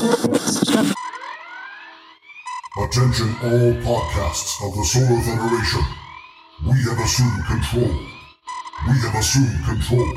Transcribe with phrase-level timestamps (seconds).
[0.00, 0.16] Attention
[3.42, 5.84] all podcasts of the Solar Federation.
[6.64, 7.92] We have assumed control.
[8.88, 10.10] We have assumed control.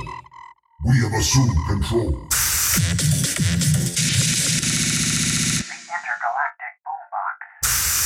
[0.85, 2.29] We have assumed control.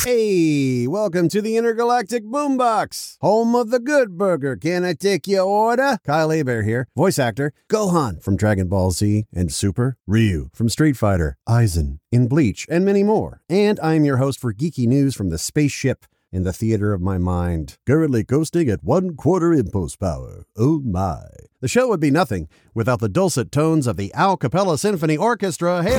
[0.06, 4.56] Hey, welcome to the Intergalactic Boombox, home of the good burger.
[4.56, 5.98] Can I take your order?
[6.06, 10.98] Kyle Hebert here, voice actor Gohan from Dragon Ball Z and Super, Ryu from Street
[10.98, 13.42] Fighter, Aizen in Bleach, and many more.
[13.50, 17.18] And I'm your host for geeky news from the spaceship in the theater of my
[17.18, 20.46] mind, currently coasting at one quarter impulse power.
[20.58, 21.24] Oh my.
[21.62, 25.84] The show would be nothing without the dulcet tones of the Al Capella Symphony Orchestra.
[25.84, 25.98] Hey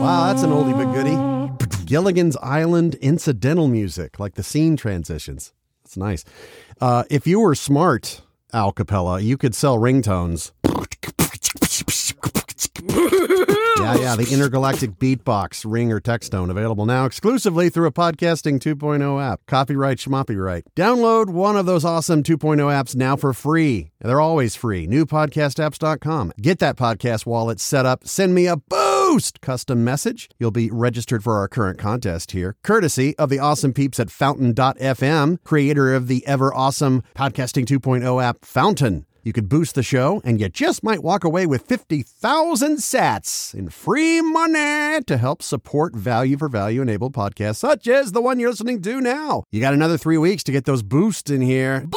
[0.00, 1.84] Wow, that's an oldie but goodie.
[1.84, 5.52] Gilligan's Island incidental music, like the scene transitions.
[5.84, 6.24] That's nice.
[6.80, 10.50] Uh, if you were smart, Al Capella, you could sell ringtones.
[13.94, 18.58] Yeah, yeah, the intergalactic beatbox ring or text tone available now exclusively through a podcasting
[18.58, 19.40] 2.0 app.
[19.46, 20.62] Copyright schmoppyright.
[20.74, 23.90] Download one of those awesome 2.0 apps now for free.
[24.00, 24.86] They're always free.
[24.86, 26.32] Newpodcastapps.com.
[26.40, 28.06] Get that podcast wallet set up.
[28.06, 30.28] Send me a boost custom message.
[30.38, 35.42] You'll be registered for our current contest here, courtesy of the awesome peeps at Fountain.fm,
[35.44, 39.06] creator of the ever awesome podcasting 2.0 app Fountain.
[39.26, 43.70] You could boost the show, and you just might walk away with 50,000 sats in
[43.70, 48.50] free money to help support value for value enabled podcasts such as the one you're
[48.50, 49.42] listening to now.
[49.50, 51.88] You got another three weeks to get those boosts in here.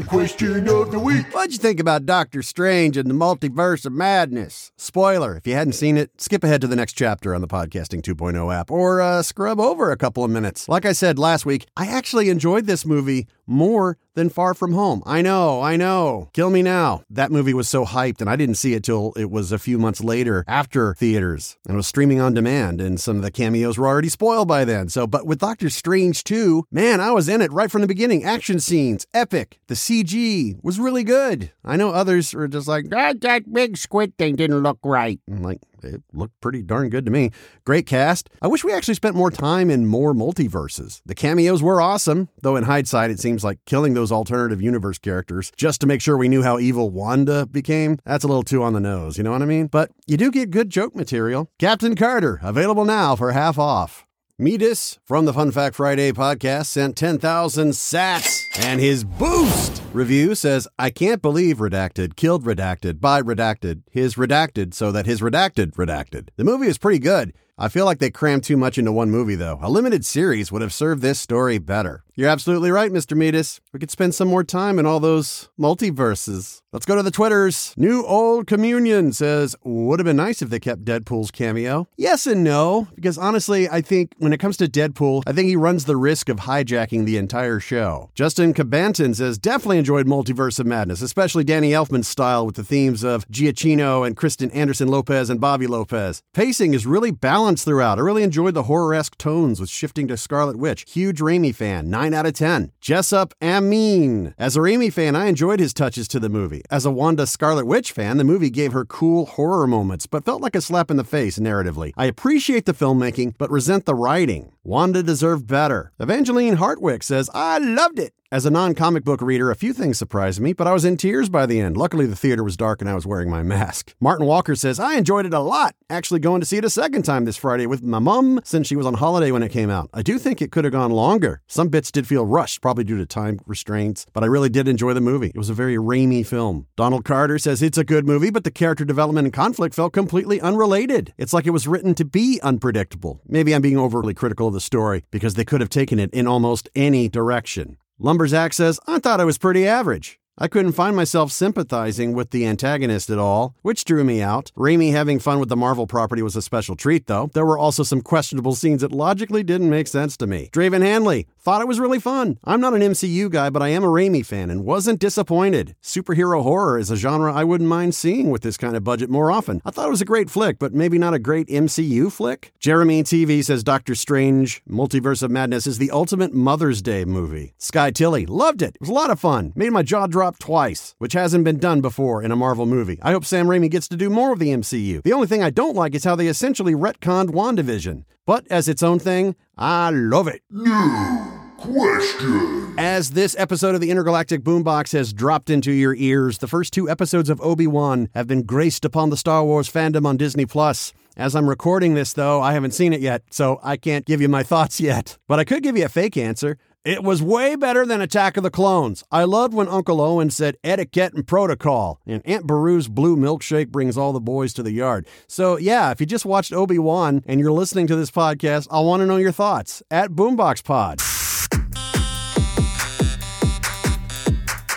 [0.00, 1.26] Question of the week.
[1.34, 4.72] What'd you think about Doctor Strange and the Multiverse of Madness?
[4.78, 8.00] Spoiler, if you hadn't seen it, skip ahead to the next chapter on the Podcasting
[8.00, 10.66] 2.0 app or uh, scrub over a couple of minutes.
[10.66, 15.02] Like I said last week, I actually enjoyed this movie more than Far From Home.
[15.06, 16.30] I know, I know.
[16.32, 17.02] Kill me now.
[17.08, 19.78] That movie was so hyped, and I didn't see it till it was a few
[19.78, 23.86] months later after theaters and was streaming on demand, and some of the cameos were
[23.86, 24.88] already spoiled by then.
[24.88, 28.24] So, but with Doctor Strange 2, man, I was in it right from the beginning.
[28.24, 29.58] Action scenes, epic.
[29.68, 31.50] The CG was really good.
[31.64, 35.20] I know others are just like, That, that big squid thing didn't look right.
[35.28, 37.30] I'm like, it looked pretty darn good to me.
[37.64, 38.30] Great cast.
[38.40, 41.02] I wish we actually spent more time in more multiverses.
[41.04, 45.52] The cameos were awesome, though in hindsight, it seems like killing those alternative universe characters
[45.56, 48.72] just to make sure we knew how evil Wanda became, that's a little too on
[48.72, 49.66] the nose, you know what I mean?
[49.66, 51.48] But you do get good joke material.
[51.58, 54.06] Captain Carter, available now for half off.
[54.38, 60.66] Metis from the Fun Fact Friday podcast sent 10,000 sats, and his boost review says,
[60.78, 66.30] I can't believe Redacted killed Redacted by Redacted, his Redacted, so that his Redacted redacted.
[66.36, 67.34] The movie is pretty good.
[67.58, 69.58] I feel like they crammed too much into one movie, though.
[69.60, 72.02] A limited series would have served this story better.
[72.14, 73.16] You're absolutely right, Mr.
[73.16, 73.60] Metis.
[73.72, 76.60] We could spend some more time in all those multiverses.
[76.70, 77.72] Let's go to the Twitters.
[77.76, 81.88] New Old Communion says, Would have been nice if they kept Deadpool's cameo.
[81.96, 85.56] Yes and no, because honestly, I think when it comes to Deadpool, I think he
[85.56, 88.10] runs the risk of hijacking the entire show.
[88.14, 93.04] Justin Cabanton says, Definitely enjoyed Multiverse of Madness, especially Danny Elfman's style with the themes
[93.04, 96.22] of Giacchino and Kristen Anderson Lopez and Bobby Lopez.
[96.34, 97.98] Pacing is really balanced throughout.
[97.98, 100.84] I really enjoyed the horror esque tones with shifting to Scarlet Witch.
[100.88, 102.72] Huge Raimi fan, 9 out of 10.
[102.80, 104.34] Jessup Amin.
[104.36, 106.62] As a Raimi fan, I enjoyed his touches to the movie.
[106.68, 110.42] As a Wanda Scarlet Witch fan, the movie gave her cool horror moments, but felt
[110.42, 111.92] like a slap in the face narratively.
[111.96, 114.50] I appreciate the filmmaking, but resent the writing.
[114.64, 115.90] Wanda deserved better.
[115.98, 118.14] Evangeline Hartwick says, I loved it.
[118.32, 120.96] As a non comic book reader, a few things surprised me, but I was in
[120.96, 121.76] tears by the end.
[121.76, 123.94] Luckily, the theater was dark and I was wearing my mask.
[124.00, 125.74] Martin Walker says, I enjoyed it a lot.
[125.90, 128.76] Actually, going to see it a second time this Friday with my mom since she
[128.76, 129.90] was on holiday when it came out.
[129.92, 131.42] I do think it could have gone longer.
[131.46, 134.94] Some bits did feel rushed, probably due to time restraints, but I really did enjoy
[134.94, 135.32] the movie.
[135.34, 136.68] It was a very Raimi film.
[136.74, 140.40] Donald Carter says it's a good movie, but the character development and conflict felt completely
[140.40, 141.12] unrelated.
[141.18, 143.20] It's like it was written to be unpredictable.
[143.26, 146.26] Maybe I'm being overly critical of the story because they could have taken it in
[146.26, 147.78] almost any direction.
[148.00, 150.20] Lumberzack says, I thought it was pretty average.
[150.38, 154.50] I couldn't find myself sympathizing with the antagonist at all, which drew me out.
[154.56, 157.28] Raimi having fun with the Marvel property was a special treat, though.
[157.34, 160.48] There were also some questionable scenes that logically didn't make sense to me.
[160.50, 162.38] Draven Hanley thought it was really fun.
[162.44, 165.76] I'm not an MCU guy, but I am a Raimi fan and wasn't disappointed.
[165.82, 169.30] Superhero horror is a genre I wouldn't mind seeing with this kind of budget more
[169.30, 169.60] often.
[169.66, 172.52] I thought it was a great flick, but maybe not a great MCU flick.
[172.58, 177.52] Jeremy TV says Doctor Strange Multiverse of Madness is the ultimate Mother's Day movie.
[177.58, 178.76] Sky Tilly loved it.
[178.76, 179.52] It was a lot of fun.
[179.54, 182.98] Made my jaw drop twice, which hasn't been done before in a Marvel movie.
[183.02, 185.02] I hope Sam Raimi gets to do more of the MCU.
[185.02, 188.04] The only thing I don't like is how they essentially retconned WandaVision.
[188.26, 190.42] But as its own thing, I love it.
[190.50, 192.74] New question.
[192.78, 196.88] As this episode of the Intergalactic Boombox has dropped into your ears, the first two
[196.88, 200.92] episodes of Obi-Wan have been graced upon the Star Wars fandom on Disney Plus.
[201.16, 204.28] As I'm recording this, though, I haven't seen it yet, so I can't give you
[204.28, 205.18] my thoughts yet.
[205.28, 206.58] But I could give you a fake answer.
[206.84, 209.04] It was way better than Attack of the Clones.
[209.12, 213.96] I loved when Uncle Owen said etiquette and protocol, and Aunt Beru's blue milkshake brings
[213.96, 215.06] all the boys to the yard.
[215.28, 218.80] So, yeah, if you just watched Obi Wan and you're listening to this podcast, I
[218.80, 221.00] want to know your thoughts at Boombox Pod.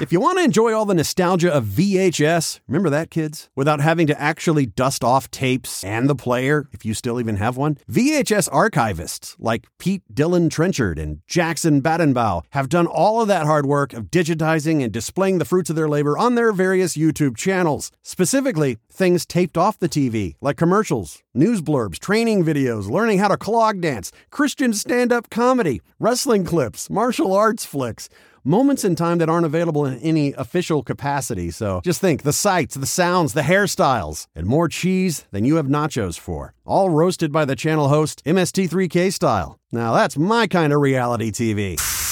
[0.02, 3.50] If you want to enjoy all the nostalgia of VHS, remember that, kids?
[3.56, 7.56] Without having to actually dust off tapes and the player, if you still even have
[7.56, 13.46] one, VHS archivists like Pete Dillon Trenchard and Jackson Badenbaugh have done all of that
[13.46, 17.38] hard work of digitizing and displaying the fruits of their labor on their various YouTube
[17.38, 17.90] channels.
[18.02, 23.38] Specifically, things taped off the TV, like commercials, news blurbs, training videos, learning how to
[23.38, 28.10] clog dance, Christian stand up comedy, wrestling clips, martial arts flicks
[28.46, 31.52] moments in time that aren't available in any official capacity.
[31.52, 35.68] So just think the sights, the sounds, the hairstyles, and more cheese than you have
[35.68, 36.54] nachos for.
[36.66, 39.60] All roasted by the channel host MST3K style.
[39.72, 42.05] Now that's my kind of reality TV.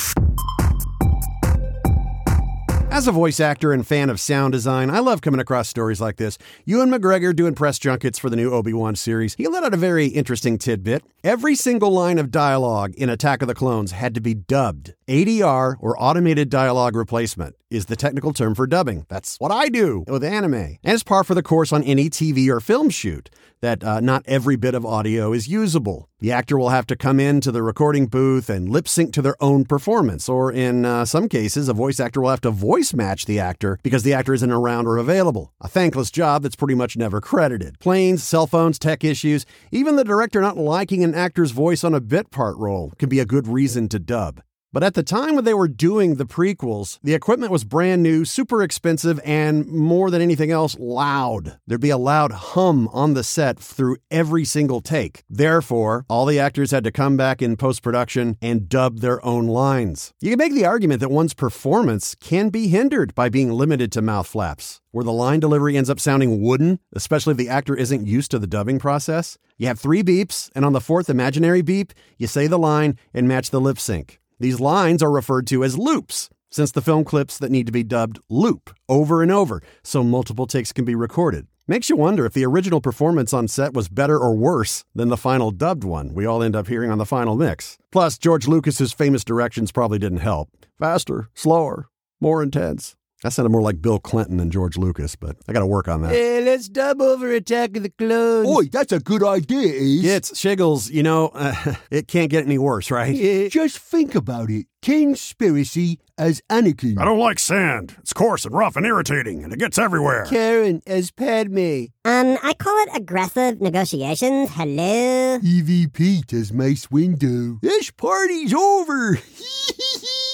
[2.94, 6.18] As a voice actor and fan of sound design, I love coming across stories like
[6.18, 6.38] this.
[6.66, 9.34] Ewan McGregor doing press junkets for the new Obi Wan series.
[9.34, 11.04] He let out a very interesting tidbit.
[11.24, 14.94] Every single line of dialogue in Attack of the Clones had to be dubbed.
[15.08, 19.06] ADR, or automated dialogue replacement, is the technical term for dubbing.
[19.10, 20.54] That's what I do with anime.
[20.54, 23.30] And it's par for the course on any TV or film shoot
[23.62, 26.10] that uh, not every bit of audio is usable.
[26.20, 29.42] The actor will have to come into the recording booth and lip sync to their
[29.42, 33.26] own performance, or in uh, some cases, a voice actor will have to voice match
[33.26, 35.54] the actor because the actor isn't around or available.
[35.62, 37.80] A thankless job that's pretty much never credited.
[37.80, 42.02] Planes, cell phones, tech issues, even the director not liking an actor's voice on a
[42.02, 44.42] bit part role can be a good reason to dub.
[44.74, 48.26] But at the time when they were doing the prequels, the equipment was brand new,
[48.26, 51.60] super expensive, and more than anything else, loud.
[51.68, 55.24] There'd be a loud hum on the set through every single take.
[55.30, 59.46] Therefore, all the actors had to come back in post production and dub their own
[59.46, 60.12] lines.
[60.20, 64.02] You can make the argument that one's performance can be hindered by being limited to
[64.02, 64.82] mouth flaps.
[64.90, 68.40] Where the line delivery ends up sounding wooden, especially if the actor isn't used to
[68.40, 69.38] the dubbing process.
[69.56, 73.28] You have three beeps, and on the fourth imaginary beep, you say the line and
[73.28, 74.20] match the lip sync.
[74.44, 77.82] These lines are referred to as loops, since the film clips that need to be
[77.82, 81.48] dubbed loop over and over so multiple takes can be recorded.
[81.66, 85.16] Makes you wonder if the original performance on set was better or worse than the
[85.16, 87.78] final dubbed one we all end up hearing on the final mix.
[87.90, 90.50] Plus, George Lucas's famous directions probably didn't help.
[90.78, 91.88] Faster, slower,
[92.20, 92.98] more intense.
[93.24, 96.02] That sounded more like Bill Clinton than George Lucas, but I got to work on
[96.02, 96.12] that.
[96.12, 98.46] Hey, let's dub over Attack of the Clones.
[98.50, 100.04] Oi, that's a good idea, Ace.
[100.04, 103.16] It's Shiggles, you know, uh, it can't get any worse, right?
[103.16, 104.66] Yeah, just think about it.
[104.82, 107.00] Conspiracy as Anakin.
[107.00, 107.96] I don't like sand.
[108.00, 110.26] It's coarse and rough and irritating, and it gets everywhere.
[110.26, 111.86] Karen as Padme.
[112.04, 114.50] Um, I call it aggressive negotiations.
[114.52, 115.40] Hello?
[115.40, 117.62] EVP as Mace Windu.
[117.62, 119.20] This party's over.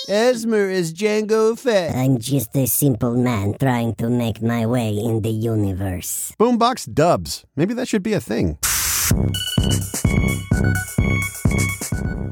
[0.09, 1.95] Esmer is Jango Fett.
[1.95, 6.33] I'm just a simple man trying to make my way in the universe.
[6.39, 7.45] Boombox dubs.
[7.55, 8.57] Maybe that should be a thing.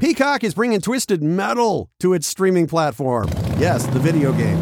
[0.00, 3.28] Peacock is bringing Twisted Metal to its streaming platform.
[3.58, 4.58] Yes, the video game.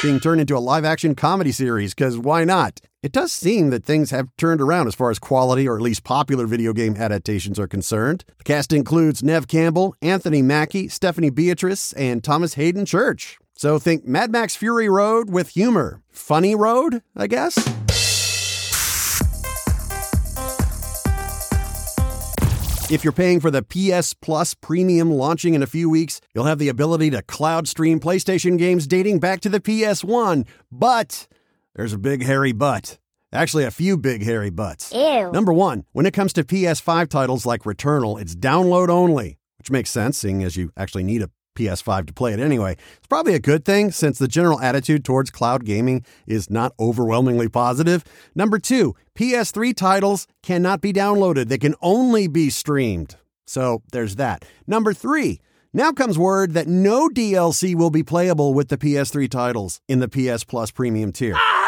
[0.00, 2.78] Being turned into a live action comedy series, because why not?
[3.02, 6.04] It does seem that things have turned around as far as quality or at least
[6.04, 8.24] popular video game adaptations are concerned.
[8.38, 13.40] The cast includes Neve Campbell, Anthony Mackie, Stephanie Beatrice, and Thomas Haden Church.
[13.56, 16.00] So think Mad Max Fury Road with humor.
[16.10, 17.58] Funny Road, I guess?
[22.88, 26.60] If you're paying for the PS Plus Premium launching in a few weeks, you'll have
[26.60, 30.46] the ability to cloud stream PlayStation games dating back to the PS1.
[30.70, 31.26] But
[31.74, 32.98] there's a big hairy but.
[33.32, 34.92] Actually, a few big hairy butts.
[34.92, 35.30] Ew.
[35.32, 39.88] Number one, when it comes to PS5 titles like Returnal, it's download only, which makes
[39.90, 42.76] sense, seeing as you actually need a PS5 to play it anyway.
[42.98, 47.48] It's probably a good thing since the general attitude towards cloud gaming is not overwhelmingly
[47.48, 48.04] positive.
[48.34, 53.16] Number two, PS3 titles cannot be downloaded, they can only be streamed.
[53.46, 54.44] So there's that.
[54.66, 55.40] Number three,
[55.72, 60.08] now comes word that no DLC will be playable with the PS3 titles in the
[60.08, 61.34] PS Plus premium tier.
[61.36, 61.61] Ah!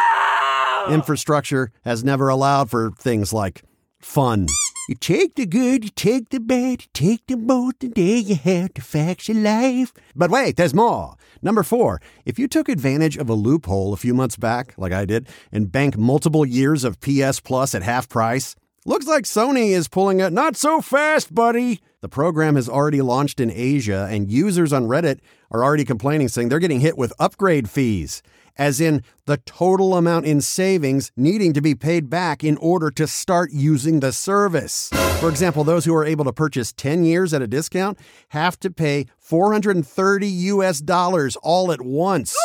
[0.88, 3.62] Infrastructure has never allowed for things like
[4.00, 4.46] fun.
[4.88, 8.34] You take the good, you take the bad, you take them both, and there you
[8.34, 9.94] have the facts of life.
[10.14, 11.14] But wait, there's more.
[11.40, 15.06] Number four, if you took advantage of a loophole a few months back, like I
[15.06, 19.88] did, and banked multiple years of PS Plus at half price, looks like Sony is
[19.88, 21.80] pulling a not so fast, buddy.
[22.02, 26.50] The program has already launched in Asia, and users on Reddit are already complaining, saying
[26.50, 28.22] they're getting hit with upgrade fees
[28.56, 33.06] as in the total amount in savings needing to be paid back in order to
[33.06, 34.90] start using the service.
[35.20, 38.70] For example, those who are able to purchase 10 years at a discount have to
[38.70, 42.36] pay 430 US dollars all at once.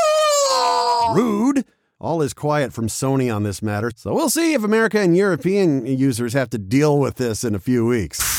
[1.13, 1.65] Rude.
[2.01, 5.85] All is quiet from Sony on this matter, so we'll see if America and European
[5.85, 8.38] users have to deal with this in a few weeks.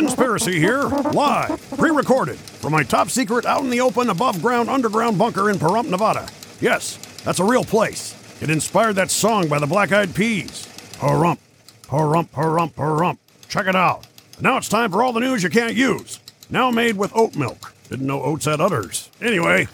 [0.00, 4.70] Conspiracy here, live, pre recorded, from my top secret out in the open above ground
[4.70, 6.26] underground bunker in Pahrump, Nevada.
[6.58, 8.16] Yes, that's a real place.
[8.40, 10.66] It inspired that song by the Black Eyed Peas.
[10.94, 11.36] Pahrump,
[11.82, 13.18] Pahrump, Pahrump, Pahrump.
[13.48, 14.06] Check it out.
[14.40, 16.18] Now it's time for all the news you can't use.
[16.48, 17.74] Now made with oat milk.
[17.90, 19.10] Didn't know oats had udders.
[19.20, 19.68] Anyway,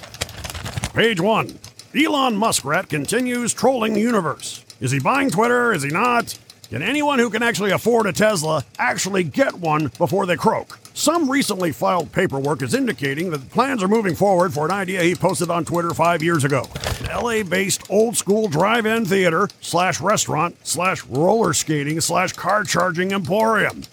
[0.92, 1.56] page one.
[1.94, 4.64] Elon Muskrat continues trolling the universe.
[4.80, 5.72] Is he buying Twitter?
[5.72, 6.36] Is he not?
[6.70, 10.80] Can anyone who can actually afford a Tesla actually get one before they croak?
[10.94, 15.14] Some recently filed paperwork is indicating that plans are moving forward for an idea he
[15.14, 16.66] posted on Twitter five years ago.
[17.00, 22.64] An LA based old school drive in theater slash restaurant slash roller skating slash car
[22.64, 23.84] charging emporium.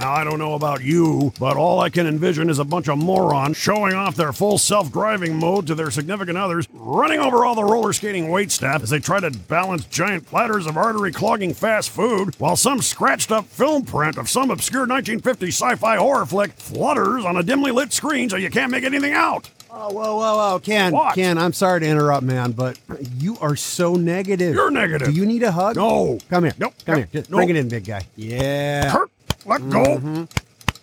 [0.00, 2.98] Now, I don't know about you, but all I can envision is a bunch of
[2.98, 7.54] morons showing off their full self driving mode to their significant others, running over all
[7.54, 11.54] the roller skating wait staff as they try to balance giant platters of artery clogging
[11.54, 16.26] fast food, while some scratched up film print of some obscure 1950s sci fi horror
[16.26, 19.50] flick flutters on a dimly lit screen so you can't make anything out.
[19.74, 21.14] Oh, whoa, whoa, whoa, Ken, What?
[21.14, 22.78] Ken, I'm sorry to interrupt, man, but
[23.16, 24.54] you are so negative.
[24.54, 25.08] You're negative.
[25.08, 25.76] Do you need a hug?
[25.76, 26.18] No.
[26.28, 26.52] Come here.
[26.58, 26.74] Nope.
[26.84, 27.08] Come here.
[27.10, 27.38] Just Nope.
[27.38, 28.02] Bring it in, big guy.
[28.14, 28.92] Yeah.
[28.92, 29.10] Kurt,
[29.46, 30.26] let go.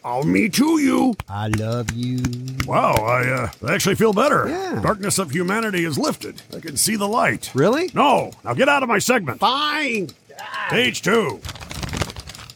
[0.04, 1.16] I'll me to you.
[1.28, 2.24] I love you.
[2.66, 4.48] Wow, I uh, actually feel better.
[4.48, 4.80] Yeah.
[4.82, 6.42] Darkness of humanity is lifted.
[6.56, 7.52] I can see the light.
[7.54, 7.92] Really?
[7.94, 9.40] No, now get out of my segment.
[9.40, 10.10] Fine.
[10.70, 11.42] Page two.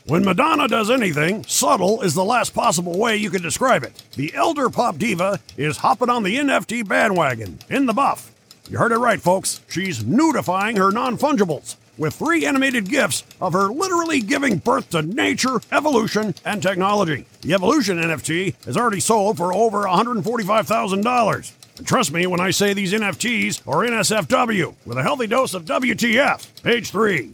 [0.06, 4.02] When Madonna does anything, subtle is the last possible way you can describe it.
[4.16, 8.32] The elder pop diva is hopping on the NFT bandwagon in the buff.
[8.70, 9.62] You heard it right, folks.
[9.70, 15.02] She's nudifying her non fungibles with three animated gifs of her literally giving birth to
[15.02, 17.26] nature, evolution, and technology.
[17.42, 21.52] The evolution NFT is already sold for over $145,000.
[21.78, 25.66] And trust me when I say these NFTs are NSFW with a healthy dose of
[25.66, 26.64] WTF.
[26.64, 27.32] Page three.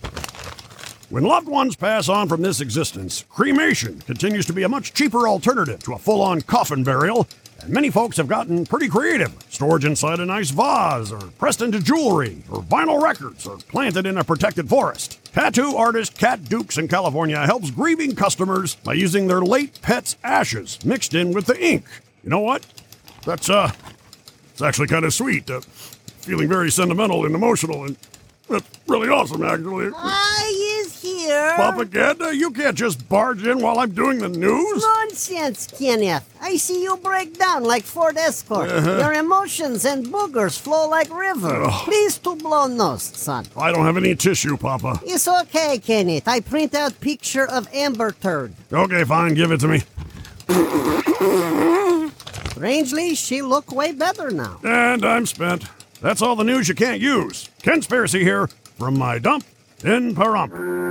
[1.10, 5.28] When loved ones pass on from this existence, cremation continues to be a much cheaper
[5.28, 7.28] alternative to a full on coffin burial,
[7.62, 9.34] and many folks have gotten pretty creative.
[9.50, 14.18] Storage inside a nice vase, or pressed into jewelry, or vinyl records, or planted in
[14.18, 15.20] a protected forest.
[15.34, 20.84] Tattoo artist Kat Dukes in California helps grieving customers by using their late pet's ashes
[20.84, 21.86] mixed in with the ink.
[22.24, 22.66] You know what?
[23.26, 23.72] That's, uh,
[24.52, 25.50] it's actually kind of sweet.
[25.50, 27.98] Uh, feeling very sentimental and emotional, and
[28.50, 29.92] that's really awesome, actually.
[31.30, 31.54] Here.
[31.56, 32.36] Propaganda?
[32.36, 34.84] You can't just barge in while I'm doing the news.
[34.84, 36.26] Nonsense, Kenneth.
[36.42, 38.70] I see you break down like Ford Escort.
[38.70, 38.98] Uh-huh.
[39.00, 41.68] Your emotions and boogers flow like river.
[41.86, 43.46] Please to blow nose, son.
[43.56, 45.00] I don't have any tissue, Papa.
[45.04, 46.28] It's okay, Kenneth.
[46.28, 48.54] I print out picture of Amber Turd.
[48.72, 49.84] Okay, fine, give it to me.
[52.52, 54.60] Strangely, she look way better now.
[54.64, 55.66] And I'm spent.
[56.02, 57.50] That's all the news you can't use.
[57.62, 59.46] Conspiracy here from my dump
[59.84, 60.89] in Pahrump.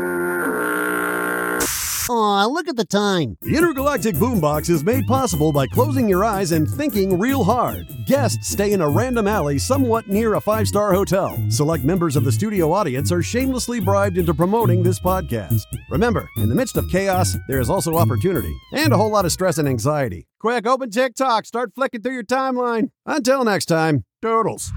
[2.11, 3.37] Aw, look at the time.
[3.43, 7.87] The Intergalactic Boombox is made possible by closing your eyes and thinking real hard.
[8.07, 11.37] Guests stay in a random alley somewhat near a five star hotel.
[11.51, 15.63] Select members of the studio audience are shamelessly bribed into promoting this podcast.
[15.91, 19.33] Remember, in the midst of chaos, there is also opportunity and a whole lot of
[19.33, 20.27] stress and anxiety.
[20.41, 22.91] Quick, open TikTok, start flicking through your timeline.
[23.05, 24.73] Until next time, toodles.